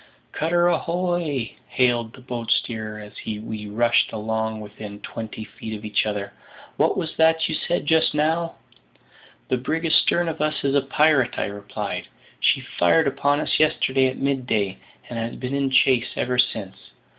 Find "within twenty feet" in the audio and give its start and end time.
4.59-5.77